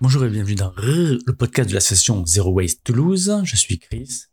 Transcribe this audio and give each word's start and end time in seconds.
Bonjour 0.00 0.24
et 0.24 0.28
bienvenue 0.28 0.54
dans 0.54 0.72
le 0.76 1.32
podcast 1.32 1.68
de 1.68 1.74
l'association 1.74 2.24
Zero 2.24 2.52
Waste 2.52 2.84
Toulouse. 2.84 3.40
Je 3.42 3.56
suis 3.56 3.80
Chris. 3.80 4.26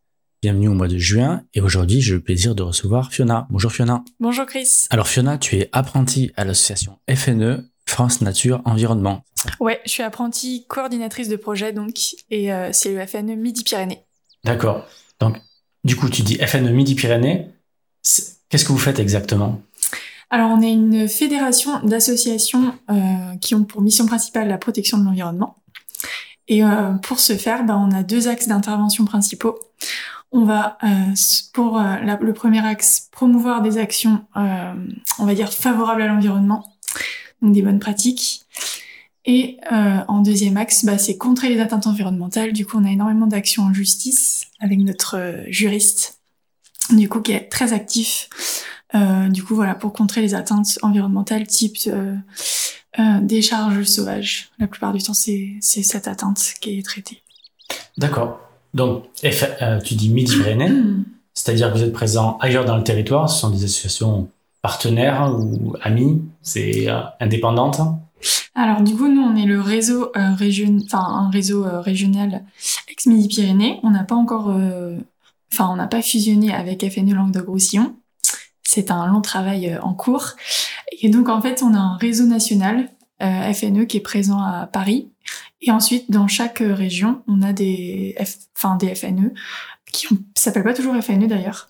Bienvenue 0.44 0.68
au 0.68 0.76
mois 0.76 0.88
de 0.88 1.00
juin 1.00 1.42
et 1.56 1.62
aujourd'hui 1.62 2.02
j'ai 2.02 2.14
le 2.14 2.22
plaisir 2.22 2.54
de 2.54 2.62
recevoir 2.62 3.12
Fiona. 3.12 3.48
Bonjour 3.50 3.72
Fiona. 3.72 4.04
Bonjour 4.20 4.46
Chris. 4.46 4.86
Alors 4.92 5.08
Fiona, 5.08 5.40
tu 5.40 5.56
es 5.56 5.70
apprentie 5.72 6.32
à 6.36 6.46
l'association 6.46 7.00
FNE 7.10 7.68
France 7.88 8.22
Nature 8.22 8.62
Environnement. 8.66 9.26
Ouais, 9.60 9.82
je 9.86 9.90
suis 9.90 10.04
apprentie 10.04 10.68
coordinatrice 10.68 11.30
de 11.30 11.36
projet 11.36 11.74
donc 11.74 11.98
et 12.30 12.54
euh, 12.54 12.70
c'est 12.72 12.94
le 12.94 13.04
FNE 13.04 13.36
Midi-Pyrénées. 13.36 14.06
D'accord. 14.44 14.86
Donc 15.20 15.38
du 15.84 15.96
coup 15.96 16.10
tu 16.10 16.22
dis 16.22 16.38
FNE 16.38 16.70
Midi-Pyrénées. 16.70 17.50
Qu'est-ce 18.04 18.66
que 18.66 18.72
vous 18.72 18.78
faites 18.78 19.00
exactement? 19.00 19.64
Alors, 20.36 20.52
on 20.52 20.62
est 20.62 20.74
une 20.74 21.08
fédération 21.08 21.80
d'associations 21.80 22.76
euh, 22.92 23.38
qui 23.40 23.56
ont 23.56 23.64
pour 23.64 23.82
mission 23.82 24.06
principale 24.06 24.50
la 24.50 24.58
protection 24.58 24.98
de 24.98 25.06
l'environnement. 25.06 25.64
Et 26.50 26.62
euh, 26.62 26.92
pour 26.96 27.20
ce 27.20 27.38
faire, 27.38 27.64
ben, 27.64 27.78
on 27.78 27.96
a 27.96 28.04
deux 28.04 28.28
axes 28.28 28.50
d'intervention 28.50 29.06
principaux. 29.06 29.58
On 30.34 30.44
va, 30.44 30.78
euh, 30.84 30.88
pour 31.54 31.80
le 31.80 32.34
premier 32.34 32.60
axe, 32.68 33.08
promouvoir 33.14 33.62
des 33.62 33.78
actions, 33.78 34.26
on 34.36 35.26
va 35.26 35.36
dire, 35.36 35.54
favorables 35.54 36.02
à 36.02 36.08
l'environnement, 36.08 36.66
donc 37.42 37.54
des 37.54 37.62
bonnes 37.62 37.80
pratiques. 37.80 38.42
Et 39.24 39.58
en 39.72 40.20
deuxième 40.20 40.58
axe, 40.58 40.84
bah, 40.84 40.98
c'est 40.98 41.16
contrer 41.16 41.48
les 41.48 41.62
atteintes 41.62 41.88
environnementales. 41.88 42.52
Du 42.52 42.66
coup, 42.66 42.78
on 42.78 42.84
a 42.84 42.92
énormément 42.92 43.28
d'actions 43.28 43.64
en 43.64 43.74
justice 43.74 44.48
avec 44.60 44.80
notre 44.80 45.46
juriste, 45.48 46.20
du 46.90 47.08
coup, 47.08 47.22
qui 47.22 47.32
est 47.32 47.48
très 47.48 47.72
actif 47.72 48.28
euh, 48.96 49.28
du 49.30 49.44
coup, 49.44 49.56
voilà, 49.56 49.76
pour 49.76 49.94
contrer 49.94 50.22
les 50.22 50.36
atteintes 50.36 50.80
environnementales 50.82 51.46
type 51.48 51.78
euh, 51.88 52.16
euh, 53.00 53.20
décharge 53.22 53.84
sauvage. 53.84 54.50
La 54.60 54.68
plupart 54.68 54.94
du 54.94 55.04
temps, 55.04 55.14
c'est 55.14 55.58
cette 55.62 56.08
atteinte 56.08 56.54
qui 56.62 56.80
est 56.80 56.84
traitée. 56.84 57.22
D'accord. 57.98 58.40
Donc, 58.74 59.06
tu 59.84 59.96
dis 59.96 60.10
Midi-Pyrénées, 60.10 60.72
c'est-à-dire 61.34 61.72
que 61.72 61.78
vous 61.78 61.84
êtes 61.84 61.94
présent 61.94 62.38
ailleurs 62.42 62.66
dans 62.66 62.78
le 62.78 62.84
territoire, 62.84 63.30
ce 63.30 63.40
sont 63.40 63.50
des 63.50 63.64
associations 63.64 64.30
partenaires 64.62 65.34
ou 65.38 65.76
amis, 65.82 66.22
c'est 66.42 66.88
indépendante 67.20 67.82
alors 68.58 68.82
du 68.82 68.96
coup, 68.96 69.10
nous, 69.10 69.22
on 69.22 69.36
est 69.36 69.46
le 69.46 69.60
réseau 69.60 70.12
région, 70.16 70.80
enfin 70.86 71.04
un 71.04 71.30
réseau 71.30 71.66
régional 71.82 72.44
ex-Midi-Pyrénées. 72.88 73.82
On 73.84 73.92
n'a 73.92 74.06
pas 74.06 74.16
encore, 74.16 74.48
enfin 75.54 75.70
on 75.70 75.76
n'a 75.76 75.86
pas 75.86 76.02
fusionné 76.02 76.54
avec 76.54 76.90
FNE 76.90 77.14
Languedoc-Roussillon 77.14 77.94
c'est 78.76 78.92
un 78.92 79.08
long 79.08 79.22
travail 79.22 79.70
euh, 79.70 79.82
en 79.82 79.94
cours. 79.94 80.32
Et 81.02 81.10
donc 81.10 81.30
en 81.30 81.42
fait, 81.42 81.64
on 81.64 81.74
a 81.74 81.80
un 81.80 81.98
réseau 81.98 82.26
national 82.26 82.90
euh, 83.24 83.54
FNE 83.54 83.86
qui 83.86 83.98
est 83.98 84.02
présent 84.02 84.40
à 84.40 84.68
Paris. 84.68 85.10
Et 85.62 85.72
ensuite, 85.72 86.12
dans 86.12 86.28
chaque 86.28 86.62
euh, 86.62 86.74
région, 86.74 87.22
on 87.28 87.42
a 87.42 87.54
des, 87.54 88.18
enfin 88.56 88.76
des 88.76 88.94
FNE 88.94 89.34
qui 89.92 90.08
s'appellent 90.36 90.64
pas 90.64 90.74
toujours 90.74 91.02
FNE 91.02 91.28
d'ailleurs. 91.28 91.70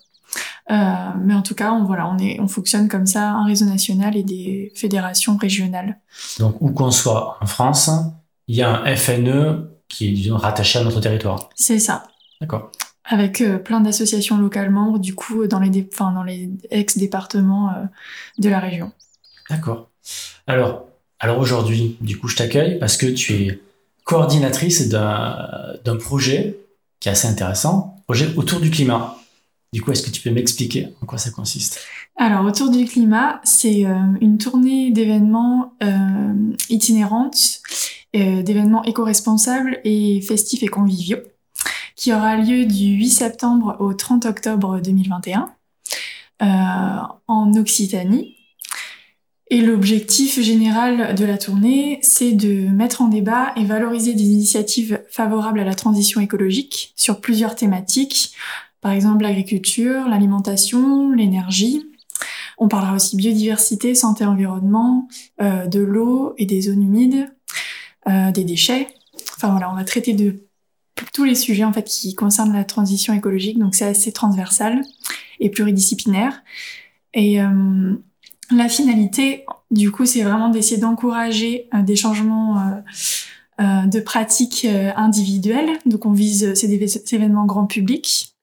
mais 0.68 1.34
en 1.34 1.42
tout 1.42 1.54
cas, 1.54 1.70
on, 1.72 1.84
voilà, 1.84 2.08
on, 2.08 2.18
est, 2.18 2.40
on 2.40 2.48
fonctionne 2.48 2.88
comme 2.88 3.06
ça, 3.06 3.30
un 3.30 3.44
réseau 3.44 3.66
national 3.66 4.16
et 4.16 4.24
des 4.24 4.72
fédérations 4.74 5.36
régionales. 5.36 6.00
Donc, 6.40 6.60
où 6.60 6.72
qu'on 6.72 6.90
soit 6.90 7.38
en 7.40 7.46
France, 7.46 7.88
il 8.48 8.56
y 8.56 8.62
a 8.62 8.82
un 8.82 8.96
FNE 8.96 9.70
qui 9.88 10.08
est 10.08 10.12
disons, 10.12 10.36
rattaché 10.36 10.80
à 10.80 10.82
notre 10.82 11.00
territoire. 11.00 11.50
C'est 11.54 11.78
ça. 11.78 12.02
D'accord 12.40 12.72
avec 13.06 13.40
euh, 13.40 13.58
plein 13.58 13.80
d'associations 13.80 14.38
locales 14.38 14.70
membres, 14.70 14.98
du 14.98 15.14
coup, 15.14 15.46
dans 15.46 15.60
les, 15.60 15.88
enfin, 15.92 16.12
dans 16.12 16.24
les 16.24 16.50
ex-départements 16.70 17.70
euh, 17.70 17.84
de 18.38 18.48
la 18.48 18.58
région. 18.58 18.92
D'accord. 19.48 19.88
Alors, 20.46 20.86
alors 21.20 21.38
aujourd'hui, 21.38 21.96
du 22.00 22.18
coup, 22.18 22.28
je 22.28 22.36
t'accueille 22.36 22.78
parce 22.78 22.96
que 22.96 23.06
tu 23.06 23.34
es 23.34 23.60
coordinatrice 24.04 24.88
d'un 24.88 25.96
projet 25.98 26.58
qui 27.00 27.08
est 27.08 27.12
assez 27.12 27.28
intéressant, 27.28 27.96
projet 28.06 28.28
autour 28.36 28.60
du 28.60 28.70
climat. 28.70 29.16
Du 29.72 29.82
coup, 29.82 29.92
est-ce 29.92 30.02
que 30.02 30.10
tu 30.10 30.20
peux 30.20 30.30
m'expliquer 30.30 30.88
en 31.02 31.06
quoi 31.06 31.18
ça 31.18 31.30
consiste? 31.30 31.80
Alors, 32.16 32.44
autour 32.44 32.70
du 32.70 32.84
climat, 32.86 33.40
c'est 33.44 33.84
euh, 33.84 33.98
une 34.20 34.38
tournée 34.38 34.90
d'événements 34.90 35.74
itinérantes, 36.68 37.60
d'événements 38.14 38.82
éco-responsables 38.84 39.78
et 39.84 40.22
festifs 40.22 40.62
et 40.62 40.68
conviviaux 40.68 41.18
qui 41.96 42.12
aura 42.12 42.36
lieu 42.36 42.66
du 42.66 42.94
8 42.94 43.10
septembre 43.10 43.76
au 43.80 43.94
30 43.94 44.26
octobre 44.26 44.80
2021 44.80 45.50
euh, 46.42 46.46
en 47.26 47.52
Occitanie. 47.54 48.36
Et 49.48 49.60
l'objectif 49.60 50.40
général 50.40 51.14
de 51.14 51.24
la 51.24 51.38
tournée, 51.38 51.98
c'est 52.02 52.32
de 52.32 52.68
mettre 52.68 53.00
en 53.00 53.08
débat 53.08 53.52
et 53.56 53.64
valoriser 53.64 54.12
des 54.12 54.24
initiatives 54.24 55.00
favorables 55.08 55.60
à 55.60 55.64
la 55.64 55.74
transition 55.74 56.20
écologique 56.20 56.92
sur 56.96 57.20
plusieurs 57.20 57.54
thématiques, 57.54 58.34
par 58.80 58.92
exemple 58.92 59.22
l'agriculture, 59.22 60.08
l'alimentation, 60.08 61.10
l'énergie. 61.12 61.86
On 62.58 62.68
parlera 62.68 62.94
aussi 62.94 63.16
biodiversité, 63.16 63.94
santé, 63.94 64.24
environnement, 64.24 65.08
euh, 65.40 65.66
de 65.66 65.80
l'eau 65.80 66.34
et 66.38 66.46
des 66.46 66.62
zones 66.62 66.82
humides, 66.82 67.32
euh, 68.08 68.32
des 68.32 68.44
déchets. 68.44 68.88
Enfin 69.36 69.50
voilà, 69.50 69.70
on 69.70 69.76
va 69.76 69.84
traiter 69.84 70.12
de 70.12 70.45
tous 71.16 71.24
les 71.24 71.34
sujets 71.34 71.64
en 71.64 71.72
fait 71.72 71.84
qui 71.84 72.14
concernent 72.14 72.52
la 72.52 72.64
transition 72.64 73.14
écologique. 73.14 73.58
Donc 73.58 73.74
c'est 73.74 73.86
assez 73.86 74.12
transversal 74.12 74.82
et 75.40 75.48
pluridisciplinaire. 75.48 76.42
Et 77.14 77.40
euh, 77.40 77.94
la 78.50 78.68
finalité, 78.68 79.46
du 79.70 79.90
coup, 79.90 80.04
c'est 80.04 80.20
vraiment 80.20 80.50
d'essayer 80.50 80.78
d'encourager 80.78 81.70
euh, 81.72 81.80
des 81.80 81.96
changements 81.96 82.82
euh, 83.60 83.86
de 83.86 83.98
pratiques 83.98 84.66
individuelles. 84.66 85.78
Donc 85.86 86.04
on 86.04 86.12
vise 86.12 86.52
ces, 86.52 86.70
événements 87.14 87.46
grand 87.46 87.66
public 87.66 88.34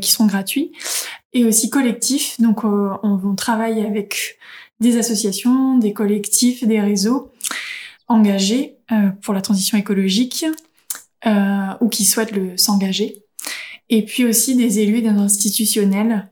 qui 0.00 0.10
sont 0.10 0.26
gratuits 0.26 0.72
et 1.34 1.44
aussi 1.44 1.68
collectifs. 1.68 2.40
Donc 2.40 2.64
on, 2.64 2.98
on 3.02 3.34
travaille 3.34 3.84
avec 3.84 4.38
des 4.80 4.96
associations, 4.96 5.76
des 5.76 5.92
collectifs, 5.92 6.64
des 6.64 6.80
réseaux 6.80 7.30
engagés 8.08 8.78
pour 9.22 9.34
la 9.34 9.42
transition 9.42 9.76
écologique 9.76 10.46
euh, 10.46 10.52
ou 11.24 11.88
qui 11.88 12.04
souhaitent 12.04 12.34
s'engager. 12.58 13.24
Et 13.88 14.04
puis 14.04 14.24
aussi 14.24 14.56
des 14.56 14.80
élus 14.80 15.02
des 15.02 15.08
institutionnels, 15.08 16.28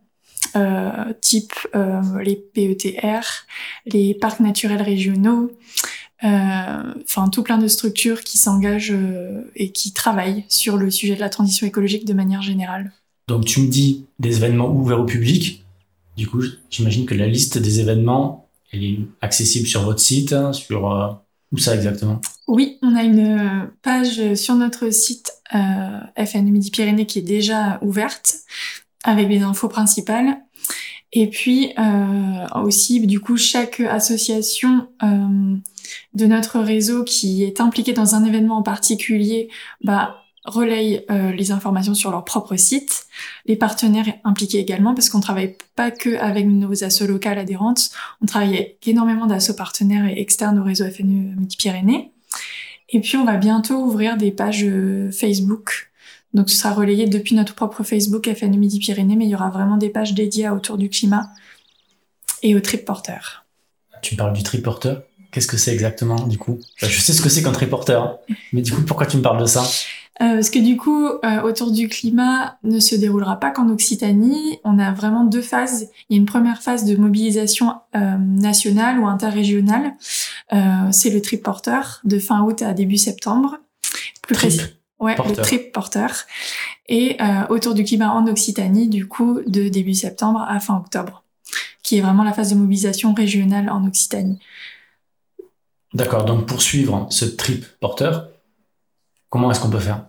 euh, 0.57 1.13
type 1.21 1.53
euh, 1.75 2.01
les 2.23 2.37
PETR, 2.37 3.23
les 3.87 4.15
parcs 4.15 4.41
naturels 4.41 4.83
régionaux, 4.83 5.51
euh, 6.25 6.95
enfin 7.03 7.29
tout 7.29 7.43
plein 7.43 7.59
de 7.59 7.69
structures 7.69 8.23
qui 8.23 8.39
s'engagent 8.39 8.93
euh, 8.93 9.51
et 9.57 9.73
qui 9.73 9.93
travaillent 9.93 10.45
sur 10.49 10.77
le 10.77 10.91
sujet 10.91 11.17
de 11.17 11.21
la 11.21 11.29
transition 11.29 11.67
écologique 11.67 12.05
de 12.05 12.15
manière 12.15 12.43
générale. 12.43 12.93
Donc 13.29 13.45
tu 13.45 13.61
me 13.61 13.69
dis 13.69 14.07
des 14.19 14.37
événements 14.37 14.71
ouverts 14.71 15.01
au 15.01 15.07
public. 15.07 15.65
Du 16.17 16.29
coup, 16.29 16.43
j'imagine 16.71 17.07
que 17.07 17.15
la 17.15 17.27
liste 17.27 17.59
des 17.59 17.81
événements 17.81 18.49
elle 18.73 18.85
est 18.85 18.99
accessible 19.21 19.69
sur 19.69 19.83
votre 19.83 20.01
site, 20.01 20.33
hein, 20.33 20.53
sur 20.53 20.91
euh, 20.91 21.13
où 21.53 21.59
ça 21.59 21.75
exactement? 21.75 22.21
Oui, 22.47 22.79
on 22.83 22.95
a 22.95 23.03
une 23.03 23.71
page 23.83 24.35
sur 24.35 24.55
notre 24.55 24.91
site 24.91 25.33
euh, 25.55 26.25
FN 26.25 26.45
Midi-Pyrénées 26.45 27.07
qui 27.07 27.21
est 27.21 27.23
déjà 27.23 27.79
ouverte 27.83 28.37
avec 29.03 29.29
les 29.29 29.43
infos 29.43 29.69
principales. 29.69 30.39
Et 31.15 31.29
puis 31.29 31.73
euh, 31.79 32.63
aussi, 32.63 33.07
du 33.07 33.21
coup, 33.21 33.37
chaque 33.37 33.81
association 33.81 34.89
euh, 35.03 35.57
de 36.15 36.27
notre 36.27 36.59
réseau 36.59 37.05
qui 37.05 37.45
est 37.45 37.61
impliquée 37.61 37.93
dans 37.93 38.17
un 38.17 38.25
événement 38.25 38.57
en 38.57 38.63
particulier, 38.63 39.49
bah, 39.85 40.17
relayent 40.45 41.05
euh, 41.11 41.31
les 41.31 41.53
informations 41.53 41.95
sur 41.95 42.11
leur 42.11 42.25
propre 42.25 42.57
site, 42.57 43.07
les 43.47 43.57
partenaires 43.57 44.13
impliqués 44.25 44.59
également, 44.59 44.95
parce 44.95 45.09
qu'on 45.09 45.21
travaille 45.21 45.57
pas 45.77 45.91
que 45.91 46.17
avec 46.19 46.47
nos 46.47 46.85
assos 46.85 47.07
locales 47.07 47.39
adhérentes, 47.39 47.91
on 48.21 48.27
travaille 48.27 48.57
avec 48.57 48.79
énormément 48.87 49.27
d'assos 49.27 49.55
partenaires 49.55 50.07
et 50.07 50.21
externes 50.21 50.59
au 50.59 50.65
réseau 50.65 50.85
FNE 50.91 51.37
Midi-Pyrénées. 51.39 52.14
Et 52.91 53.01
puis 53.01 53.17
on 53.17 53.25
va 53.25 53.37
bientôt 53.37 53.77
ouvrir 53.77 54.17
des 54.17 54.31
pages 54.31 54.65
euh, 54.65 55.11
Facebook. 55.11 55.91
Donc 56.33 56.51
ce 56.51 56.57
sera 56.57 56.75
relayé 56.75 57.07
depuis 57.07 57.35
notre 57.35 57.55
propre 57.55 57.83
Facebook 57.83 58.33
FNE 58.33 58.57
Midi-Pyrénées, 58.57 59.17
mais 59.17 59.25
il 59.25 59.31
y 59.31 59.35
aura 59.35 59.51
vraiment 59.51 59.77
des 59.77 59.89
pages 59.89 60.15
dédiées 60.15 60.49
autour 60.49 60.79
du 60.79 60.89
climat 60.89 61.29
et 62.43 62.55
au 62.55 62.61
trip 62.61 62.85
porteur. 62.85 63.45
Tu 64.03 64.17
parles 64.17 64.33
du 64.33 64.43
trip 64.43 64.63
porteur 64.63 65.03
Qu'est-ce 65.31 65.49
que 65.49 65.57
c'est 65.57 65.73
exactement 65.73 66.29
du 66.29 66.39
coup? 66.39 66.61
Je 66.77 66.87
sais 66.87 67.13
ce 67.13 67.21
que 67.21 67.29
c'est 67.29 67.43
qu'un 67.43 67.51
trip 67.51 67.69
porteur, 67.69 68.21
mais 68.53 68.63
du 68.63 68.73
coup 68.73 68.83
pourquoi 68.83 69.07
tu 69.07 69.17
me 69.17 69.23
parles 69.23 69.41
de 69.41 69.47
ça? 69.47 69.65
Euh, 70.23 70.35
parce 70.35 70.51
que 70.51 70.61
du 70.61 70.77
coup, 70.77 71.07
euh, 71.07 71.43
autour 71.43 71.73
du 71.73 71.89
climat 71.89 72.57
ne 72.63 72.79
se 72.79 72.95
déroulera 72.95 73.41
pas 73.41 73.51
qu'en 73.51 73.69
Occitanie. 73.69 74.61
On 74.63 74.79
a 74.79 74.93
vraiment 74.93 75.25
deux 75.25 75.43
phases. 75.43 75.89
Il 76.09 76.15
y 76.15 76.19
a 76.19 76.21
une 76.21 76.27
première 76.27 76.63
phase 76.63 76.85
de 76.85 76.95
mobilisation 76.97 77.75
euh, 77.97 78.17
nationale 78.19 79.01
ou 79.01 79.07
interrégionale. 79.07 79.95
c'est 80.93 81.11
le 81.11 81.21
trip 81.21 81.43
porteur 81.43 82.01
de 82.05 82.19
fin 82.19 82.43
août 82.43 82.63
à 82.63 82.75
début 82.75 82.97
septembre. 82.97 83.59
Plus 84.23 84.35
trip 84.35 84.61
Ouais, 85.01 85.17
le 85.17 85.35
trip 85.35 85.73
porteur. 85.73 86.11
Et 86.89 87.19
autour 87.49 87.75
du 87.75 87.85
climat 87.85 88.13
en 88.13 88.27
Occitanie, 88.27 88.89
du 88.89 89.09
coup, 89.09 89.41
de 89.47 89.69
début 89.69 89.95
septembre 89.95 90.47
à 90.49 90.61
fin 90.61 90.77
octobre, 90.77 91.25
qui 91.83 91.99
est 91.99 92.01
vraiment 92.01 92.23
la 92.23 92.33
phase 92.33 92.51
de 92.51 92.55
mobilisation 92.55 93.13
régionale 93.13 93.69
en 93.69 93.85
Occitanie. 93.87 94.39
D'accord. 95.93 96.25
Donc 96.25 96.47
pour 96.47 96.63
suivre 96.63 97.07
ce 97.11 97.25
trip 97.25 97.67
porteur, 97.81 98.29
comment 99.35 99.51
est-ce 99.51 99.59
qu'on 99.59 99.69
peut 99.69 99.81
faire? 99.81 100.07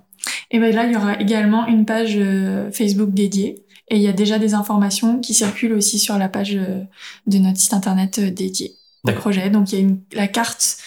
Et 0.51 0.59
ben 0.59 0.71
là, 0.71 0.85
il 0.85 0.93
y 0.93 0.95
aura 0.95 1.19
également 1.19 1.65
une 1.65 1.83
page 1.83 2.13
euh, 2.15 2.71
Facebook 2.71 3.09
dédiée. 3.11 3.65
Et 3.87 3.95
il 3.95 4.01
y 4.03 4.07
a 4.07 4.13
déjà 4.13 4.37
des 4.37 4.53
informations 4.53 5.19
qui 5.19 5.33
circulent 5.33 5.73
aussi 5.73 5.97
sur 5.97 6.19
la 6.19 6.29
page 6.29 6.55
euh, 6.55 6.83
de 7.25 7.39
notre 7.39 7.57
site 7.57 7.73
internet 7.73 8.19
euh, 8.19 8.29
dédié 8.29 8.75
au 9.03 9.11
projet. 9.13 9.49
Donc 9.49 9.71
il 9.71 9.75
y 9.75 9.77
a 9.79 9.81
une, 9.81 9.99
la 10.13 10.27
carte 10.27 10.77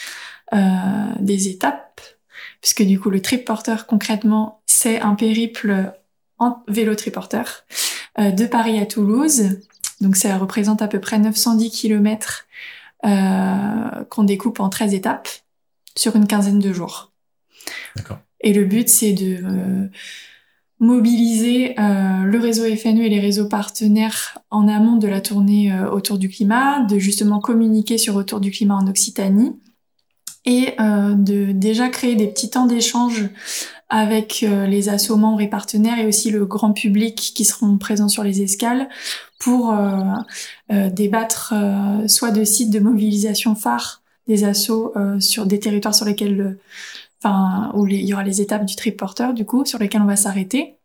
des 1.21 1.49
étapes, 1.49 2.01
puisque 2.63 2.83
du 2.83 2.99
coup 2.99 3.11
le 3.11 3.21
trip 3.21 3.45
porteur 3.45 3.87
concrètement 3.87 4.63
c'est 4.65 4.99
un 4.99 5.15
périple 5.15 5.93
en 6.39 6.63
vélo 6.69 6.95
triporteur 6.95 7.65
de 8.17 8.47
Paris 8.47 8.79
à 8.79 8.87
Toulouse. 8.87 9.59
Donc 10.01 10.17
ça 10.17 10.39
représente 10.39 10.81
à 10.81 10.89
peu 10.89 11.01
près 11.01 11.19
910 11.19 11.71
km 11.71 12.47
euh, 13.05 14.05
qu'on 14.09 14.25
découpe 14.25 14.59
en 14.59 14.71
13 14.71 14.95
étapes 14.95 15.29
sur 15.97 16.17
une 16.17 16.27
quinzaine 16.27 16.61
de 16.61 16.73
jours. 16.73 17.13
Et 18.41 18.53
le 18.53 18.65
but, 18.65 18.89
c'est 18.89 19.13
de 19.13 19.39
euh, 19.45 19.89
mobiliser 20.81 21.75
euh, 21.79 22.23
le 22.25 22.39
réseau 22.39 22.65
FNE 22.65 23.01
et 23.01 23.09
les 23.09 23.21
réseaux 23.21 23.49
partenaires 23.49 24.39
en 24.51 24.69
amont 24.69 24.97
de 24.97 25.09
la 25.09 25.21
tournée 25.21 25.73
euh, 25.73 25.91
autour 25.91 26.19
du 26.19 26.29
climat, 26.29 26.81
de 26.85 26.99
justement 26.99 27.41
communiquer 27.41 27.99
sur 27.99 28.15
autour 28.17 28.41
du 28.41 28.51
climat 28.51 28.77
en 28.77 28.87
Occitanie 28.87 29.59
et 30.45 30.75
euh, 30.81 31.15
de 31.15 31.51
déjà 31.53 31.89
créer 31.89 32.15
des 32.15 32.29
petits 32.29 32.51
temps 32.51 32.67
d'échange 32.67 33.29
avec 33.91 34.43
les 34.43 34.91
assos 34.91 35.17
membres 35.17 35.41
et 35.41 35.49
partenaires 35.49 35.99
et 35.99 36.07
aussi 36.07 36.31
le 36.31 36.45
grand 36.45 36.75
public 36.75 37.33
qui 37.35 37.47
seront 37.47 37.79
présents 37.79 38.11
sur 38.11 38.23
les 38.23 38.43
escales 38.43 38.91
pour 39.41 39.75
débattre 40.69 41.55
soit 42.07 42.31
de 42.31 42.45
sites 42.45 42.69
de 42.69 42.81
mobilisation 42.81 43.55
phares 43.55 44.03
des 44.27 44.45
assos 44.45 44.93
sur 45.21 45.47
des 45.47 45.59
territoires 45.59 45.95
sur 45.95 46.05
lesquels 46.05 46.59
enfin 47.23 47.71
où 47.75 47.87
il 47.87 48.05
y 48.05 48.13
aura 48.13 48.23
les 48.23 48.41
étapes 48.41 48.65
du 48.65 48.77
trip 48.77 48.97
porteur 48.97 49.35
du 49.35 49.45
coup 49.45 49.65
sur 49.65 49.79
lesquelles 49.79 50.03
on 50.03 50.07
va 50.07 50.17
s'arrêter. 50.17 50.79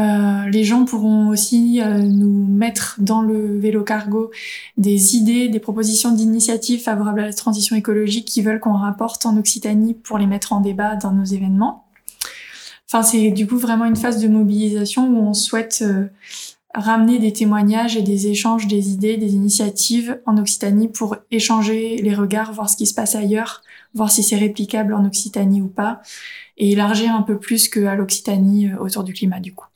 Euh, 0.00 0.48
les 0.50 0.64
gens 0.64 0.84
pourront 0.84 1.28
aussi 1.28 1.80
euh, 1.80 1.98
nous 1.98 2.46
mettre 2.46 2.96
dans 2.98 3.22
le 3.22 3.58
vélo 3.58 3.84
cargo 3.84 4.32
des 4.76 5.14
idées, 5.14 5.48
des 5.48 5.60
propositions 5.60 6.10
d'initiatives 6.10 6.82
favorables 6.82 7.20
à 7.20 7.26
la 7.26 7.32
transition 7.32 7.76
écologique 7.76 8.26
qui 8.26 8.42
veulent 8.42 8.58
qu'on 8.58 8.76
rapporte 8.76 9.24
en 9.24 9.36
Occitanie 9.36 9.94
pour 9.94 10.18
les 10.18 10.26
mettre 10.26 10.52
en 10.52 10.60
débat 10.60 10.96
dans 10.96 11.12
nos 11.12 11.24
événements. 11.24 11.84
Enfin, 12.88 13.04
c'est 13.04 13.30
du 13.30 13.46
coup 13.46 13.56
vraiment 13.56 13.84
une 13.84 13.96
phase 13.96 14.20
de 14.20 14.26
mobilisation 14.26 15.08
où 15.08 15.16
on 15.16 15.34
souhaite 15.34 15.82
euh, 15.82 16.06
ramener 16.74 17.18
des 17.18 17.32
témoignages 17.32 17.96
et 17.96 18.02
des 18.02 18.26
échanges, 18.26 18.66
des 18.66 18.90
idées, 18.90 19.16
des 19.16 19.34
initiatives 19.34 20.20
en 20.26 20.36
Occitanie 20.36 20.88
pour 20.88 21.16
échanger 21.30 21.96
les 21.96 22.14
regards, 22.14 22.52
voir 22.52 22.68
ce 22.68 22.76
qui 22.76 22.86
se 22.86 22.94
passe 22.94 23.14
ailleurs, 23.14 23.62
voir 23.94 24.10
si 24.10 24.22
c'est 24.22 24.36
réplicable 24.36 24.92
en 24.92 25.04
Occitanie 25.06 25.62
ou 25.62 25.68
pas, 25.68 26.00
et 26.56 26.72
élargir 26.72 27.14
un 27.14 27.22
peu 27.22 27.38
plus 27.38 27.68
qu'à 27.68 27.94
l'Occitanie 27.94 28.68
euh, 28.68 28.78
autour 28.78 29.04
du 29.04 29.12
climat 29.12 29.40
du 29.40 29.54
coup. 29.54 29.66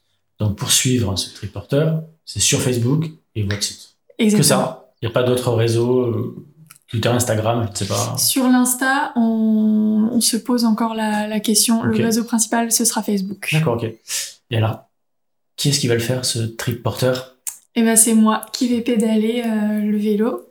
Donc 0.40 0.56
pour 0.56 0.70
suivre 0.70 1.16
ce 1.16 1.34
triporteur, 1.34 2.02
c'est 2.24 2.40
sur 2.40 2.60
Facebook 2.60 3.10
et 3.34 3.44
votre 3.44 3.62
site. 3.62 3.96
Exactement. 4.18 4.40
Que 4.40 4.46
ça 4.46 4.92
Il 5.00 5.06
n'y 5.06 5.10
a 5.10 5.14
pas 5.14 5.22
d'autres 5.22 5.52
réseaux 5.52 6.00
euh, 6.00 6.46
Twitter, 6.88 7.08
Instagram, 7.08 7.64
je 7.66 7.70
ne 7.70 7.76
sais 7.76 7.86
pas. 7.86 8.16
Sur 8.16 8.44
l'Insta, 8.44 9.12
on, 9.14 10.08
on, 10.10 10.20
se 10.20 10.36
pose 10.36 10.64
encore 10.64 10.94
la, 10.94 11.26
la 11.26 11.38
question. 11.38 11.82
Le 11.82 11.94
réseau 12.02 12.24
principal, 12.24 12.72
ce 12.72 12.84
sera 12.84 13.02
Facebook. 13.02 13.48
D'accord, 13.52 13.74
ok. 13.74 13.92
Et 14.50 14.56
alors, 14.56 14.87
qui 15.58 15.68
est-ce 15.68 15.80
qui 15.80 15.88
va 15.88 15.94
le 15.94 16.00
faire, 16.00 16.24
ce 16.24 16.38
trip 16.38 16.82
porteur? 16.82 17.36
Eh 17.74 17.82
ben, 17.82 17.96
c'est 17.96 18.14
moi 18.14 18.46
qui 18.52 18.68
vais 18.68 18.80
pédaler 18.80 19.42
euh, 19.44 19.80
le 19.80 19.98
vélo. 19.98 20.46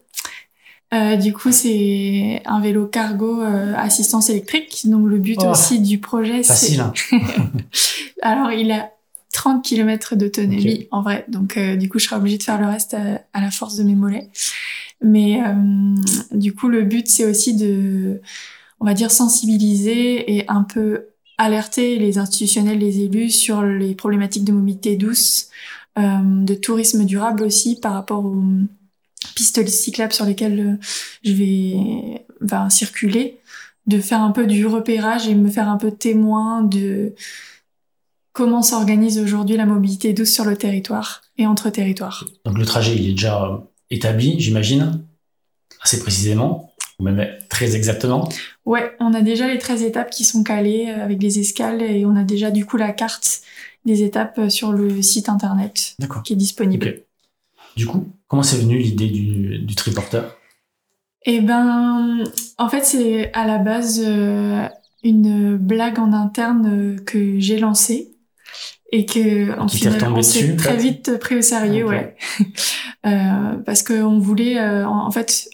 Euh, 0.94 1.15
du 1.15 1.33
coup, 1.33 1.51
c'est 1.51 2.42
un 2.45 2.62
vélo 2.62 2.86
cargo 2.86 3.42
euh, 3.42 3.74
assistance 3.75 4.30
électrique. 4.30 4.81
Donc, 4.86 5.07
le 5.07 5.18
but 5.18 5.39
Oh, 5.42 5.48
aussi 5.48 5.80
du 5.80 6.00
projet, 6.00 6.44
c'est... 6.44 6.54
Facile, 6.54 6.81
hein. 6.81 6.94
Alors, 8.21 8.51
il 8.51 8.71
a 8.71 8.92
30 9.33 9.63
km 9.63 10.15
d'autonomie 10.15 10.88
en 10.92 11.01
vrai. 11.01 11.25
Donc, 11.27 11.57
euh, 11.57 11.75
du 11.75 11.89
coup, 11.89 12.00
je 12.00 12.06
serai 12.06 12.18
obligée 12.18 12.38
de 12.38 12.44
faire 12.44 12.59
le 12.59 12.68
reste 12.68 12.94
à, 12.94 13.21
à 13.33 13.42
la 13.42 13.51
force 13.51 13.75
de 13.75 13.83
mes 13.83 13.95
mollets. 13.95 14.30
Mais 15.01 15.42
euh, 15.45 15.54
du 16.31 16.54
coup, 16.54 16.69
le 16.69 16.83
but, 16.83 17.07
c'est 17.07 17.25
aussi 17.25 17.56
de, 17.56 18.21
on 18.80 18.86
va 18.86 18.94
dire, 18.94 19.12
sensibiliser 19.12 20.38
et 20.38 20.45
un 20.50 20.63
peu 20.63 21.07
alerter 21.37 21.97
les 21.97 22.17
institutionnels, 22.17 22.79
les 22.79 23.01
élus 23.01 23.31
sur 23.31 23.61
les 23.61 23.95
problématiques 23.95 24.43
de 24.43 24.51
mobilité 24.51 24.95
douce, 24.95 25.49
euh, 25.97 26.01
de 26.23 26.53
tourisme 26.55 27.05
durable 27.05 27.43
aussi 27.43 27.79
par 27.79 27.93
rapport 27.93 28.25
aux 28.25 28.43
pistes 29.35 29.67
cyclables 29.67 30.13
sur 30.13 30.25
lesquelles 30.25 30.59
euh, 30.59 30.75
je 31.23 31.33
vais 31.33 32.25
va 32.39 32.69
circuler, 32.69 33.39
de 33.87 33.99
faire 33.99 34.21
un 34.21 34.31
peu 34.31 34.45
du 34.45 34.65
repérage 34.65 35.27
et 35.27 35.35
me 35.35 35.49
faire 35.49 35.69
un 35.69 35.77
peu 35.77 35.91
témoin 35.91 36.61
de 36.61 37.15
comment 38.31 38.61
s'organise 38.61 39.17
aujourd'hui 39.17 39.57
la 39.57 39.65
mobilité 39.65 40.13
douce 40.13 40.31
sur 40.31 40.45
le 40.45 40.55
territoire 40.55 41.23
et 41.39 41.47
entre 41.47 41.71
territoires. 41.71 42.25
Donc 42.45 42.59
le 42.59 42.65
trajet, 42.65 42.95
il 42.95 43.07
est 43.09 43.13
déjà 43.13 43.43
euh, 43.43 43.57
établi, 43.89 44.39
j'imagine, 44.39 45.03
assez 45.81 45.99
précisément, 45.99 46.73
très 47.49 47.75
exactement. 47.75 48.27
Ouais, 48.65 48.91
on 48.99 49.13
a 49.13 49.21
déjà 49.21 49.47
les 49.47 49.57
13 49.57 49.83
étapes 49.83 50.09
qui 50.09 50.23
sont 50.23 50.44
calées 50.44 50.88
euh, 50.89 51.03
avec 51.03 51.21
les 51.21 51.39
escales 51.39 51.81
et 51.81 52.05
on 52.05 52.15
a 52.15 52.23
déjà 52.23 52.51
du 52.51 52.65
coup 52.65 52.77
la 52.77 52.91
carte 52.91 53.41
des 53.85 54.03
étapes 54.03 54.39
euh, 54.39 54.49
sur 54.49 54.71
le 54.71 55.01
site 55.01 55.29
internet 55.29 55.95
qui 56.23 56.33
est 56.33 56.38
disponible. 56.38 56.88
Ok. 56.88 57.03
Du 57.75 57.85
coup, 57.85 58.07
comment 58.27 58.44
c'est 58.44 58.57
venu 58.57 58.79
l'idée 58.79 59.07
du, 59.07 59.59
du 59.59 59.75
triporteur? 59.75 60.35
Eh 61.25 61.41
ben, 61.41 62.23
en 62.57 62.69
fait, 62.69 62.83
c'est 62.83 63.31
à 63.33 63.45
la 63.45 63.59
base 63.59 64.01
euh, 64.03 64.67
une 65.03 65.57
blague 65.57 65.99
en 65.99 66.13
interne 66.13 66.99
que 67.05 67.39
j'ai 67.39 67.59
lancée 67.59 68.15
et 68.91 69.05
que 69.05 69.59
en 69.59 69.67
final, 69.67 70.13
on 70.13 70.21
s'est 70.21 70.55
très 70.55 70.77
vite 70.77 71.17
pris 71.19 71.35
au 71.35 71.41
sérieux, 71.41 71.85
Ok. 71.85 71.91
ouais. 71.91 72.15
Euh, 73.05 73.55
parce 73.65 73.83
qu'on 73.83 74.19
voulait, 74.19 74.59
euh, 74.59 74.85
en 74.85 75.07
en 75.07 75.11
fait, 75.11 75.47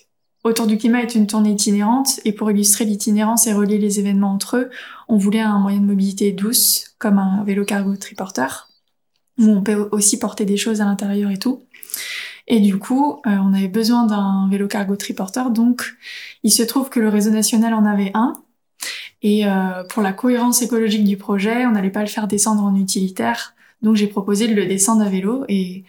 Autour 0.43 0.67
du 0.67 0.77
climat 0.77 1.01
est 1.01 1.15
une 1.15 1.25
tournée 1.25 1.51
itinérante 1.51 2.19
et 2.25 2.33
pour 2.33 2.51
illustrer 2.51 2.83
l'itinérance 2.83 3.47
et 3.47 3.53
relier 3.53 3.77
les 3.77 3.99
événements 3.99 4.33
entre 4.33 4.57
eux, 4.57 4.69
on 5.07 5.15
voulait 5.15 5.39
un 5.39 5.57
moyen 5.59 5.79
de 5.79 5.85
mobilité 5.85 6.33
douce 6.33 6.95
comme 6.99 7.17
un 7.17 7.45
vélo 7.45 7.63
cargo 7.63 7.95
triporteur 7.95 8.67
où 9.39 9.45
on 9.45 9.63
peut 9.63 9.87
aussi 9.91 10.19
porter 10.19 10.45
des 10.45 10.57
choses 10.57 10.81
à 10.81 10.85
l'intérieur 10.85 11.31
et 11.31 11.37
tout. 11.37 11.63
Et 12.47 12.59
du 12.59 12.77
coup, 12.77 13.21
euh, 13.25 13.37
on 13.41 13.53
avait 13.53 13.69
besoin 13.69 14.05
d'un 14.05 14.49
vélo 14.51 14.67
cargo 14.67 14.95
triporteur, 14.97 15.49
donc 15.49 15.95
il 16.43 16.51
se 16.51 16.61
trouve 16.61 16.89
que 16.89 16.99
le 16.99 17.07
réseau 17.07 17.31
national 17.31 17.73
en 17.73 17.85
avait 17.85 18.11
un. 18.13 18.33
Et 19.21 19.47
euh, 19.47 19.83
pour 19.85 20.03
la 20.03 20.11
cohérence 20.11 20.61
écologique 20.61 21.05
du 21.05 21.15
projet, 21.15 21.65
on 21.65 21.71
n'allait 21.71 21.89
pas 21.89 22.01
le 22.01 22.07
faire 22.07 22.27
descendre 22.27 22.63
en 22.63 22.75
utilitaire, 22.75 23.55
donc 23.81 23.95
j'ai 23.95 24.07
proposé 24.07 24.49
de 24.49 24.53
le 24.53 24.65
descendre 24.65 25.03
à 25.03 25.09
vélo. 25.09 25.45
Et 25.47 25.85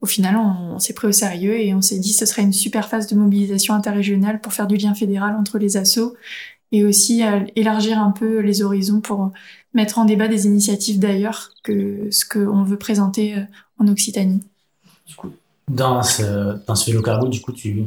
au 0.00 0.06
final, 0.06 0.36
on, 0.36 0.78
s'est 0.78 0.94
pris 0.94 1.08
au 1.08 1.12
sérieux 1.12 1.58
et 1.58 1.74
on 1.74 1.82
s'est 1.82 1.98
dit 1.98 2.12
que 2.12 2.18
ce 2.18 2.26
serait 2.26 2.42
une 2.42 2.52
super 2.52 2.88
phase 2.88 3.08
de 3.08 3.16
mobilisation 3.16 3.74
interrégionale 3.74 4.40
pour 4.40 4.52
faire 4.52 4.66
du 4.66 4.76
lien 4.76 4.94
fédéral 4.94 5.34
entre 5.36 5.58
les 5.58 5.76
assos 5.76 6.14
et 6.70 6.84
aussi 6.84 7.22
élargir 7.56 7.98
un 7.98 8.10
peu 8.10 8.40
les 8.40 8.62
horizons 8.62 9.00
pour 9.00 9.32
mettre 9.74 9.98
en 9.98 10.04
débat 10.04 10.28
des 10.28 10.46
initiatives 10.46 10.98
d'ailleurs 10.98 11.50
que 11.62 12.08
ce 12.10 12.24
qu'on 12.24 12.62
veut 12.62 12.78
présenter 12.78 13.36
euh, 13.36 13.42
en 13.78 13.88
Occitanie. 13.88 14.42
Du 15.06 15.14
coup, 15.14 15.30
dans 15.68 16.02
ce, 16.02 16.58
dans 16.66 16.74
ce 16.74 16.90
vélo 16.90 17.02
cargo, 17.02 17.28
du 17.28 17.40
coup, 17.40 17.52
tu, 17.52 17.84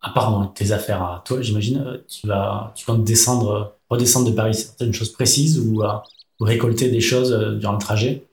à 0.00 0.10
part 0.10 0.52
tes 0.54 0.72
affaires 0.72 1.02
à 1.02 1.22
toi, 1.24 1.40
j'imagine, 1.42 1.78
euh, 1.78 1.98
tu 2.08 2.26
vas, 2.26 2.72
tu 2.74 2.84
comptes 2.86 3.08
euh, 3.08 3.64
redescendre 3.90 4.30
de 4.30 4.34
Paris 4.34 4.54
certaines 4.54 4.92
choses 4.92 5.12
précises 5.12 5.58
ou, 5.58 5.82
récolter 6.40 6.88
des 6.88 7.00
choses 7.00 7.32
durant 7.58 7.72
le 7.72 7.80
trajet? 7.80 8.27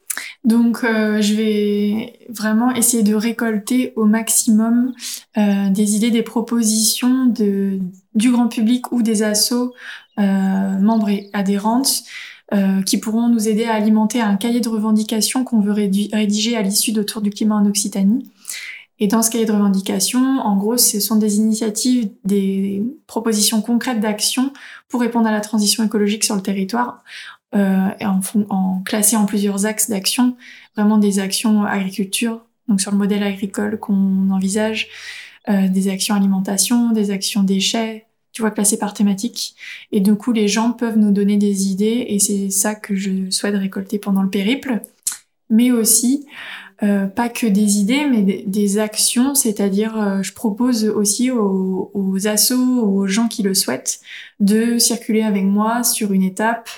Donc, 0.46 0.84
euh, 0.84 1.22
je 1.22 1.34
vais 1.34 2.14
vraiment 2.30 2.72
essayer 2.72 3.02
de 3.02 3.16
récolter 3.16 3.94
au 3.96 4.06
maximum 4.06 4.94
euh, 5.38 5.70
des 5.72 5.96
idées, 5.96 6.12
des 6.12 6.22
propositions 6.22 7.26
de, 7.26 7.80
du 8.14 8.32
grand 8.32 8.48
public 8.48 8.92
ou 8.92 9.02
des 9.02 9.24
assos 9.24 9.74
euh, 10.20 10.24
membres 10.80 11.10
et 11.10 11.30
adhérentes 11.34 12.04
qui 12.86 13.00
pourront 13.00 13.28
nous 13.28 13.50
aider 13.50 13.66
à 13.66 13.74
alimenter 13.74 14.22
un 14.22 14.38
cahier 14.38 14.62
de 14.62 14.70
revendications 14.70 15.44
qu'on 15.44 15.62
veut 15.62 15.72
rédiger 15.72 16.56
à 16.56 16.62
l'issue 16.62 16.92
d'Autour 16.92 17.24
du 17.24 17.32
climat 17.32 17.56
en 17.56 17.66
Occitanie. 17.66 18.30
Et 19.00 19.08
dans 19.08 19.22
ce 19.22 19.30
cahier 19.30 19.46
de 19.46 19.52
revendications, 19.52 20.40
en 20.40 20.56
gros, 20.56 20.78
ce 20.78 21.00
sont 21.00 21.18
des 21.18 21.38
initiatives, 21.38 22.10
des 22.24 22.82
propositions 23.08 23.62
concrètes 23.62 24.00
d'action 24.00 24.54
pour 24.88 25.02
répondre 25.02 25.28
à 25.28 25.32
la 25.32 25.42
transition 25.42 25.84
écologique 25.84 26.24
sur 26.24 26.36
le 26.36 26.42
territoire 26.42 27.04
euh, 27.56 27.90
en, 28.02 28.20
en 28.50 28.84
en 28.84 29.26
plusieurs 29.26 29.66
axes 29.66 29.90
d'action, 29.90 30.36
vraiment 30.76 30.98
des 30.98 31.20
actions 31.20 31.64
agriculture, 31.64 32.42
donc 32.68 32.82
sur 32.82 32.92
le 32.92 32.98
modèle 32.98 33.24
agricole 33.24 33.80
qu'on 33.80 34.30
envisage, 34.30 34.88
euh, 35.50 35.68
des 35.68 35.90
actions 35.90 36.16
alimentation, 36.16 36.92
des 36.92 37.12
actions 37.12 37.44
déchets, 37.44 38.06
tu 38.32 38.42
vois, 38.42 38.52
classées 38.52 38.78
par 38.78 38.94
thématique. 38.94 39.56
Et 39.92 40.02
du 40.02 40.16
coup, 40.16 40.32
les 40.32 40.48
gens 40.48 40.72
peuvent 40.72 40.98
nous 40.98 41.12
donner 41.12 41.38
des 41.38 41.68
idées 41.68 42.06
et 42.10 42.20
c'est 42.20 42.50
ça 42.50 42.76
que 42.76 42.96
je 42.96 43.30
souhaite 43.30 43.56
récolter 43.56 44.00
pendant 44.00 44.24
le 44.24 44.30
périple. 44.30 44.82
Mais 45.50 45.72
aussi, 45.72 46.26
euh, 46.84 47.08
pas 47.08 47.30
que 47.30 47.48
des 47.48 47.78
idées, 47.78 48.06
mais 48.06 48.44
des, 48.46 48.78
actions, 48.78 49.36
c'est-à-dire 49.36 49.98
euh, 49.98 50.24
je 50.24 50.34
propose 50.34 50.86
aussi 50.86 51.32
aux, 51.32 51.92
aux 51.94 52.28
assos, 52.28 52.84
aux 52.84 53.08
gens 53.08 53.28
qui 53.28 53.44
le 53.44 53.54
souhaitent, 53.54 54.00
de 54.40 54.78
circuler 54.78 55.22
avec 55.24 55.44
moi 55.44 55.84
sur 55.84 56.12
une 56.12 56.24
étape 56.24 56.70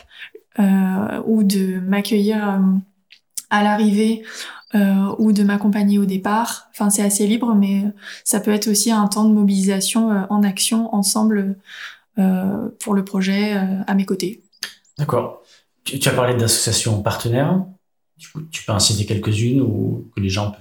ou 1.28 1.44
de 1.44 1.80
m'accueillir 1.82 2.60
à 3.52 3.64
l'arrivée 3.64 4.24
euh, 4.76 5.16
ou 5.18 5.32
de 5.32 5.44
m'accompagner 5.44 5.98
au 5.98 6.06
départ. 6.06 6.68
Enfin, 6.72 6.90
c'est 6.90 7.02
assez 7.02 7.26
libre, 7.26 7.56
mais 7.56 7.86
ça 8.24 8.42
peut 8.42 8.52
être 8.52 8.68
aussi 8.68 8.92
un 8.92 9.08
temps 9.08 9.24
de 9.24 9.34
mobilisation 9.34 10.12
euh, 10.12 10.24
en 10.30 10.44
action 10.44 10.94
ensemble 10.94 11.58
euh, 12.20 12.70
pour 12.82 12.94
le 12.94 13.06
projet 13.06 13.56
euh, 13.56 13.82
à 13.88 13.94
mes 13.96 14.06
côtés. 14.06 14.44
D'accord. 14.98 15.42
Tu, 15.86 16.00
tu, 16.00 16.10
as 16.10 16.12
parlé 16.12 16.34
d'associations 16.34 17.02
partenaires. 17.02 17.64
Du 18.18 18.28
coup, 18.30 18.42
tu 18.52 18.64
peux 18.64 18.72
en 18.72 18.80
citer 18.80 19.06
quelques-unes 19.06 19.62
ou 19.62 20.10
que 20.16 20.22
les 20.22 20.30
gens 20.30 20.54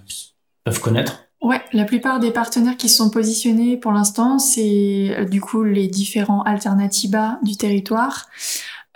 peuvent, 0.65 0.81
connaître? 0.81 1.25
Ouais, 1.41 1.63
la 1.73 1.85
plupart 1.85 2.19
des 2.19 2.31
partenaires 2.31 2.77
qui 2.77 2.89
sont 2.89 3.11
positionnés 3.11 3.77
pour 3.77 3.93
l'instant, 3.93 4.39
c'est 4.39 5.27
du 5.31 5.41
coup 5.41 5.63
les 5.63 5.87
différents 5.87 6.43
alternatives 6.43 7.19
du 7.43 7.57
territoire. 7.57 8.27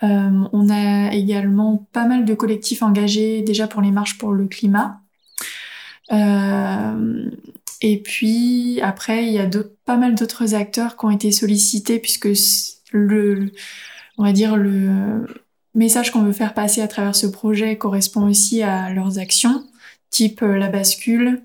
Euh, 0.03 0.49
on 0.53 0.71
a 0.71 1.13
également 1.13 1.87
pas 1.93 2.07
mal 2.07 2.25
de 2.25 2.35
collectifs 2.35 2.83
engagés 2.83 3.43
déjà 3.43 3.67
pour 3.67 3.83
les 3.83 3.91
marches 3.91 4.17
pour 4.19 4.33
le 4.33 4.47
climat. 4.47 5.01
Euh, 6.13 7.31
et 7.83 8.03
puis 8.03 8.81
après, 8.81 9.27
il 9.27 9.33
y 9.33 9.39
a 9.39 9.49
pas 9.85 9.97
mal 9.97 10.15
d'autres 10.15 10.55
acteurs 10.55 10.97
qui 10.97 11.05
ont 11.05 11.11
été 11.11 11.31
sollicités 11.33 11.99
puisque 11.99 12.29
le, 12.93 13.53
on 14.19 14.25
va 14.25 14.33
dire 14.33 14.57
le 14.57 15.27
message 15.75 16.11
qu'on 16.11 16.23
veut 16.23 16.33
faire 16.33 16.55
passer 16.55 16.81
à 16.81 16.89
travers 16.89 17.15
ce 17.15 17.27
projet 17.27 17.77
correspond 17.77 18.29
aussi 18.29 18.63
à 18.63 18.91
leurs 18.91 19.19
actions, 19.19 19.65
type 20.11 20.43
euh, 20.43 20.57
la 20.57 20.69
bascule 20.69 21.43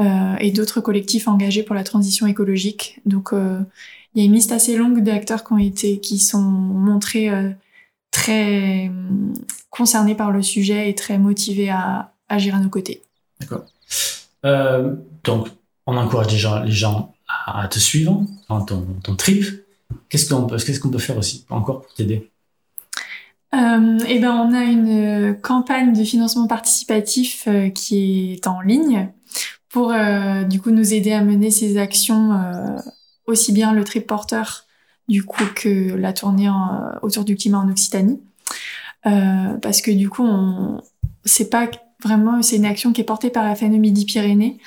euh, 0.00 0.36
et 0.40 0.50
d'autres 0.50 0.80
collectifs 0.80 1.28
engagés 1.28 1.62
pour 1.62 1.74
la 1.74 1.84
transition 1.84 2.26
écologique. 2.26 3.00
Donc 3.06 3.32
euh, 3.32 3.60
il 4.14 4.20
y 4.20 4.24
a 4.24 4.26
une 4.26 4.34
liste 4.34 4.52
assez 4.52 4.76
longue 4.76 5.02
d'acteurs 5.02 5.44
qui 5.44 5.52
ont 5.52 5.58
été, 5.58 6.00
qui 6.00 6.18
sont 6.18 6.42
montrés 6.42 7.30
très 8.10 8.88
hum, 8.88 9.34
concernés 9.70 10.16
par 10.16 10.32
le 10.32 10.42
sujet 10.42 10.90
et 10.90 10.94
très 10.96 11.16
motivés 11.16 11.70
à 11.70 12.12
agir 12.28 12.56
à 12.56 12.58
nos 12.58 12.68
côtés. 12.68 13.02
D'accord. 13.40 13.64
Donc, 15.22 15.48
on 15.86 15.96
encourage 15.96 16.32
les 16.32 16.38
gens, 16.38 16.60
les 16.62 16.72
gens 16.72 17.14
à, 17.46 17.68
te 17.68 17.78
suivre 17.78 18.24
dans 18.48 18.64
ton, 18.64 18.84
ton 19.02 19.14
trip. 19.14 19.44
Qu'est-ce 20.08 20.28
qu'on 20.28 20.46
peut, 20.46 20.56
qu'est-ce 20.56 20.80
qu'on 20.80 20.88
peut 20.88 20.98
faire 20.98 21.18
aussi 21.18 21.44
encore 21.50 21.82
pour 21.82 21.94
t'aider? 21.94 22.30
Euh, 23.54 23.98
eh 24.06 24.18
ben, 24.20 24.32
on 24.32 24.54
a 24.54 24.62
une 24.62 25.36
campagne 25.40 25.92
de 25.92 26.04
financement 26.04 26.46
participatif 26.46 27.44
euh, 27.48 27.68
qui 27.68 28.34
est 28.34 28.46
en 28.46 28.60
ligne 28.60 29.08
pour 29.68 29.92
euh, 29.92 30.44
du 30.44 30.60
coup 30.60 30.70
nous 30.70 30.94
aider 30.94 31.12
à 31.12 31.22
mener 31.22 31.50
ces 31.50 31.76
actions 31.78 32.32
euh, 32.32 32.76
aussi 33.26 33.52
bien 33.52 33.72
le 33.72 33.84
trip 33.84 34.06
porteur 34.06 34.66
du 35.08 35.24
coup 35.24 35.44
que 35.56 35.94
la 35.94 36.12
tournée 36.12 36.48
en, 36.48 36.92
autour 37.02 37.24
du 37.24 37.36
climat 37.36 37.58
en 37.58 37.68
Occitanie. 37.68 38.20
Euh, 39.06 39.54
parce 39.62 39.80
que 39.80 39.90
du 39.90 40.10
coup 40.10 40.24
on 40.24 40.82
c'est 41.24 41.48
pas 41.48 41.68
vraiment 42.02 42.42
c'est 42.42 42.56
une 42.56 42.66
action 42.66 42.92
qui 42.92 43.00
est 43.00 43.04
portée 43.04 43.30
par 43.30 43.56
FNE 43.56 43.78
Midi-Pyrénées 43.78 44.58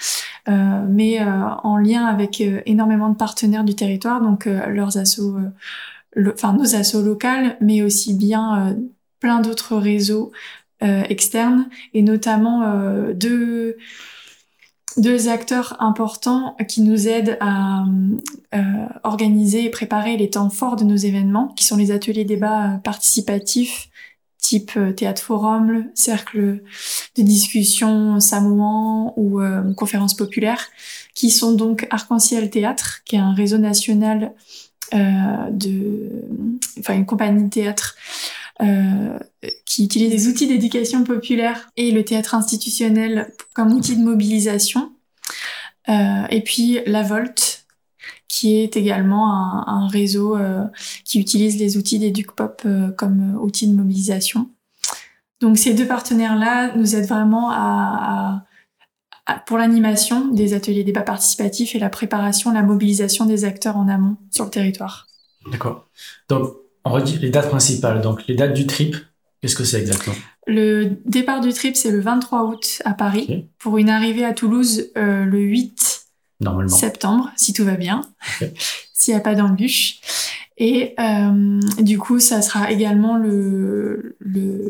euh, 0.50 0.86
mais 0.90 1.22
euh, 1.22 1.50
en 1.64 1.78
lien 1.78 2.06
avec 2.06 2.42
euh, 2.42 2.62
énormément 2.66 3.10
de 3.10 3.16
partenaires 3.16 3.64
du 3.64 3.76
territoire 3.76 4.22
donc 4.22 4.48
euh, 4.48 4.66
leurs 4.68 4.98
assos 4.98 5.38
le, 6.14 6.34
enfin 6.34 6.54
nos 6.54 6.76
assos 6.76 7.02
locales 7.02 7.58
mais 7.62 7.82
aussi 7.82 8.14
bien 8.14 8.78
plein 9.20 9.40
d'autres 9.40 9.78
réseaux 9.78 10.32
externes 10.82 11.70
et 11.94 12.02
notamment 12.02 13.14
deux 13.14 13.78
deux 14.98 15.30
acteurs 15.30 15.76
importants 15.80 16.56
qui 16.68 16.82
nous 16.82 17.08
aident 17.08 17.38
à 17.40 17.84
euh, 18.54 18.60
organiser 19.04 19.66
et 19.66 19.70
préparer 19.70 20.18
les 20.18 20.30
temps 20.30 20.50
forts 20.50 20.76
de 20.76 20.84
nos 20.84 20.96
événements, 20.96 21.48
qui 21.50 21.66
sont 21.66 21.78
les 21.78 21.92
ateliers 21.92 22.26
débats 22.26 22.80
participatifs 22.84 23.90
type 24.44 24.72
euh, 24.76 24.92
théâtre 24.92 25.22
forum, 25.22 25.86
cercle 25.96 26.62
de 27.16 27.24
discussion 27.24 28.20
samoan 28.20 29.14
ou 29.16 29.40
euh, 29.40 29.74
conférences 29.74 30.14
populaires, 30.14 30.68
qui 31.16 31.32
sont 31.32 31.54
donc 31.54 31.88
Arc-en-Ciel 31.90 32.50
Théâtre, 32.50 33.02
qui 33.06 33.16
est 33.16 33.20
un 33.20 33.34
réseau 33.34 33.58
national 33.58 34.24
euh, 34.24 34.30
de, 34.92 36.10
enfin 36.80 36.94
une 36.94 37.06
compagnie 37.06 37.46
de 37.46 37.50
théâtre 37.50 37.96
euh, 38.62 39.18
qui 39.66 39.84
utilise 39.84 40.12
des 40.12 40.28
outils 40.28 40.48
d'éducation 40.48 41.04
populaire 41.04 41.72
et 41.76 41.92
le 41.92 42.06
théâtre 42.06 42.36
institutionnel 42.36 43.32
comme 43.54 43.74
outil 43.74 43.96
de 43.98 44.04
mobilisation. 44.04 44.92
Euh, 45.90 46.28
et 46.30 46.42
puis 46.42 46.80
la 46.86 47.02
Volte, 47.04 47.66
qui 48.28 48.56
est 48.56 48.78
également 48.78 49.68
un, 49.68 49.88
réseau 49.88 50.38
euh, 50.38 50.66
qui 51.04 51.20
utilise 51.20 51.58
les 51.58 51.78
outils 51.78 52.00
d'EducPop 52.00 52.62
euh, 52.66 52.92
comme 52.92 53.38
outil 53.42 53.68
de 53.68 53.74
mobilisation. 53.74 54.50
Donc 55.42 55.58
ces 55.58 55.74
deux 55.74 55.88
partenaires-là 55.88 56.76
nous 56.76 56.96
aident 56.96 57.08
vraiment 57.08 57.50
à 57.52 58.46
pour 59.46 59.58
l'animation 59.58 60.28
des 60.28 60.54
ateliers 60.54 60.84
débats 60.84 61.02
participatifs 61.02 61.76
et 61.76 61.80
la 61.80 61.90
préparation, 61.90 62.52
la 62.52 62.64
mobilisation 62.64 63.26
des 63.26 63.46
acteurs 63.46 63.78
en 63.78 63.88
amont 63.88 64.18
sur 64.32 64.46
le 64.46 64.52
territoire. 64.52 65.08
D'accord. 65.52 65.88
Donc 66.30 66.56
on 66.86 66.92
redit 66.92 67.18
les 67.20 67.30
dates 67.30 67.50
principales. 67.50 68.02
Donc, 68.02 68.28
les 68.28 68.36
dates 68.36 68.54
du 68.54 68.68
trip, 68.68 68.96
qu'est-ce 69.42 69.56
que 69.56 69.64
c'est 69.64 69.80
exactement? 69.80 70.16
Le 70.46 70.98
départ 71.06 71.42
du 71.42 71.54
trip, 71.54 71.76
c'est 71.76 71.92
le 71.92 72.02
23 72.02 72.44
août 72.44 72.82
à 72.86 72.94
Paris, 72.94 73.24
okay. 73.24 73.48
pour 73.60 73.78
une 73.78 73.90
arrivée 73.90 74.26
à 74.26 74.34
Toulouse 74.34 74.92
euh, 74.98 75.24
le 75.24 75.40
8 75.40 76.06
Normalement. 76.42 76.76
septembre, 76.76 77.32
si 77.38 77.54
tout 77.54 77.64
va 77.64 77.76
bien, 77.76 78.02
okay. 78.36 78.54
s'il 78.94 79.14
n'y 79.14 79.20
a 79.20 79.24
pas 79.24 79.36
d'embûche. 79.36 80.02
Et 80.58 80.94
euh, 81.00 81.60
du 81.80 81.98
coup, 81.98 82.20
ça 82.20 82.42
sera 82.42 82.72
également 82.72 83.18
le 83.18 84.16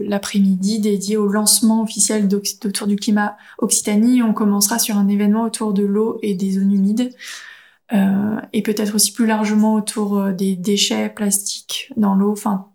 l'après-midi 0.08 0.80
dédié 0.80 1.18
au 1.18 1.28
lancement 1.28 1.82
officiel 1.82 2.28
d'Autour 2.28 2.88
du 2.88 2.96
climat 2.96 3.36
Occitanie. 3.58 4.22
On 4.22 4.34
commencera 4.34 4.80
sur 4.80 4.98
un 4.98 5.08
événement 5.08 5.44
autour 5.44 5.74
de 5.74 5.84
l'eau 5.84 6.20
et 6.22 6.36
des 6.36 6.52
zones 6.52 6.74
humides. 6.74 7.10
Euh, 7.94 8.40
et 8.54 8.62
peut-être 8.62 8.96
aussi 8.96 9.12
plus 9.12 9.26
largement 9.26 9.76
autour 9.76 10.18
euh, 10.18 10.32
des 10.32 10.56
déchets 10.56 11.10
plastiques 11.10 11.92
dans 11.98 12.16
l'eau. 12.16 12.32
Enfin, 12.32 12.68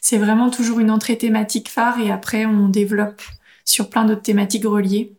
c'est 0.00 0.18
vraiment 0.18 0.50
toujours 0.50 0.78
une 0.78 0.90
entrée 0.90 1.16
thématique 1.16 1.68
phare 1.68 1.98
et 1.98 2.10
après 2.10 2.46
on 2.46 2.68
développe 2.68 3.22
sur 3.64 3.88
plein 3.88 4.04
d'autres 4.04 4.22
thématiques 4.22 4.64
reliées. 4.64 5.16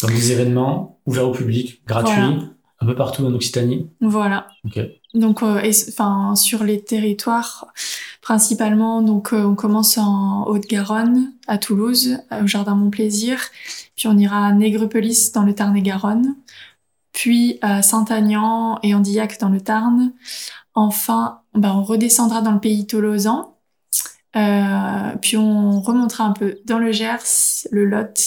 Donc 0.00 0.12
des 0.12 0.32
événements 0.32 0.98
ouverts 1.06 1.28
au 1.28 1.32
public, 1.32 1.82
gratuits, 1.86 2.14
voilà. 2.14 2.42
un 2.80 2.86
peu 2.86 2.94
partout 2.96 3.24
en 3.24 3.32
Occitanie. 3.34 3.90
Voilà. 4.00 4.48
Okay. 4.64 5.00
Donc, 5.14 5.42
euh, 5.42 5.62
enfin, 5.88 6.34
sur 6.34 6.64
les 6.64 6.82
territoires, 6.82 7.72
principalement, 8.20 9.00
donc 9.00 9.32
euh, 9.32 9.44
on 9.44 9.54
commence 9.54 9.96
en 9.96 10.44
Haute-Garonne, 10.46 11.32
à 11.46 11.56
Toulouse, 11.56 12.18
au 12.42 12.46
Jardin 12.46 12.74
Mon-Plaisir, 12.74 13.40
puis 13.96 14.08
on 14.08 14.18
ira 14.18 14.46
à 14.46 14.52
Nègrepelisse 14.52 15.32
dans 15.32 15.44
le 15.44 15.54
Tarn-et-Garonne 15.54 16.34
puis 17.14 17.58
à 17.62 17.80
Saint-Agnan 17.80 18.78
et 18.82 18.94
Andillac 18.94 19.40
dans 19.40 19.48
le 19.48 19.60
Tarn. 19.60 20.12
Enfin, 20.74 21.40
bah, 21.54 21.72
on 21.74 21.82
redescendra 21.82 22.42
dans 22.42 22.50
le 22.50 22.60
pays 22.60 22.86
tolosan, 22.86 23.56
euh, 24.36 25.16
puis 25.22 25.36
on 25.36 25.80
remontera 25.80 26.24
un 26.24 26.32
peu 26.32 26.58
dans 26.66 26.78
le 26.78 26.92
Gers, 26.92 27.68
le 27.70 27.84
Lot, 27.84 28.20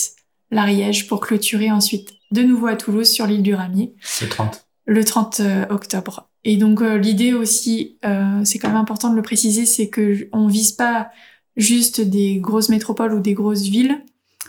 l'Ariège 0.50 1.06
pour 1.06 1.20
clôturer 1.20 1.70
ensuite 1.70 2.14
de 2.30 2.42
nouveau 2.42 2.66
à 2.66 2.76
Toulouse 2.76 3.10
sur 3.10 3.26
l'île 3.26 3.42
du 3.42 3.54
Ramier. 3.54 3.94
Le 4.22 4.28
30. 4.28 4.67
Le 4.88 5.04
30 5.04 5.40
euh, 5.40 5.66
octobre. 5.68 6.28
Et 6.44 6.56
donc 6.56 6.80
euh, 6.80 6.96
l'idée 6.96 7.34
aussi, 7.34 7.98
euh, 8.04 8.44
c'est 8.44 8.58
quand 8.58 8.68
même 8.68 8.78
important 8.78 9.10
de 9.10 9.16
le 9.16 9.22
préciser, 9.22 9.66
c'est 9.66 9.88
que 9.88 10.28
on 10.32 10.46
vise 10.46 10.72
pas 10.72 11.10
juste 11.56 12.00
des 12.00 12.38
grosses 12.38 12.68
métropoles 12.68 13.12
ou 13.12 13.20
des 13.20 13.34
grosses 13.34 13.64
villes, 13.64 14.00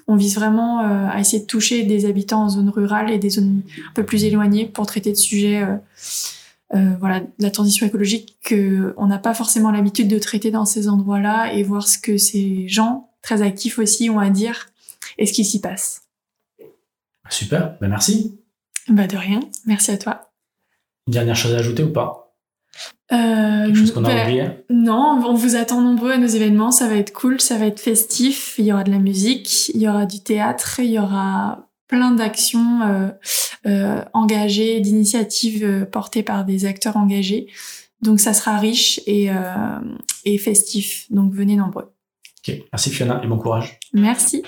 on 0.08 0.15
vise 0.15 0.36
vraiment 0.36 0.79
euh, 0.79 1.08
à 1.10 1.19
essayer 1.19 1.41
de 1.41 1.48
toucher 1.48 1.84
des 1.84 2.05
habitants 2.05 2.43
en 2.43 2.50
zone 2.50 2.69
rurale 2.69 3.12
et 3.12 3.19
des 3.19 3.29
zones 3.29 3.63
un 3.89 3.93
peu 3.93 4.03
plus 4.03 4.24
éloignées 4.24 4.65
pour 4.65 4.86
traiter 4.86 5.12
de 5.12 5.17
sujets, 5.17 5.67
voilà, 6.72 7.19
de 7.19 7.27
la 7.39 7.51
transition 7.51 7.86
écologique 7.86 8.38
que 8.43 8.93
on 8.98 9.08
n'a 9.08 9.17
pas 9.17 9.34
forcément 9.34 9.72
l'habitude 9.72 10.08
de 10.08 10.19
traiter 10.19 10.51
dans 10.51 10.65
ces 10.65 10.88
endroits-là 10.88 11.53
et 11.53 11.63
voir 11.63 11.88
ce 11.88 11.98
que 11.98 12.17
ces 12.17 12.67
gens 12.67 13.10
très 13.22 13.41
actifs 13.41 13.77
aussi 13.77 14.10
ont 14.10 14.19
à 14.19 14.29
dire 14.29 14.67
et 15.17 15.25
ce 15.25 15.34
qui 15.34 15.43
s'y 15.43 15.60
passe. 15.60 16.03
Super, 17.29 17.77
ben 17.81 17.89
merci. 17.89 18.39
Bah 18.88 19.08
de 19.08 19.17
rien, 19.17 19.41
merci 19.65 19.91
à 19.91 19.98
toi. 19.98 20.28
Une 21.09 21.13
dernière 21.13 21.35
chose 21.35 21.55
à 21.55 21.57
ajouter 21.57 21.81
ou 21.81 21.91
pas 21.91 22.35
euh, 23.11 23.65
Quelque 23.65 23.75
chose 23.75 23.91
qu'on 23.91 24.05
a 24.05 24.13
bah, 24.13 24.25
oublié 24.25 24.43
Non, 24.69 25.19
on 25.25 25.33
vous 25.33 25.55
attend 25.55 25.81
nombreux 25.81 26.11
à 26.11 26.19
nos 26.19 26.27
événements, 26.27 26.69
ça 26.69 26.87
va 26.87 26.97
être 26.97 27.11
cool, 27.13 27.41
ça 27.41 27.57
va 27.57 27.65
être 27.65 27.79
festif, 27.79 28.53
il 28.59 28.65
y 28.65 28.71
aura 28.71 28.83
de 28.83 28.91
la 28.91 28.99
musique, 28.99 29.69
il 29.69 29.81
y 29.81 29.89
aura 29.89 30.05
du 30.05 30.21
théâtre, 30.21 30.79
il 30.81 30.91
y 30.91 30.99
aura 30.99 31.67
plein 31.87 32.11
d'actions 32.11 32.83
euh, 32.83 33.07
euh, 33.65 34.03
engagées, 34.13 34.81
d'initiatives 34.81 35.87
portées 35.91 36.21
par 36.21 36.45
des 36.45 36.65
acteurs 36.65 36.95
engagés. 36.95 37.47
Donc 38.03 38.19
ça 38.19 38.35
sera 38.35 38.59
riche 38.59 39.01
et, 39.07 39.29
et 40.25 40.37
festif, 40.37 41.07
donc 41.09 41.33
venez 41.33 41.55
nombreux. 41.55 41.91
Ok, 42.47 42.55
merci 42.71 42.91
Fiona 42.91 43.19
et 43.23 43.27
bon 43.27 43.39
courage. 43.39 43.79
Merci. 43.93 44.43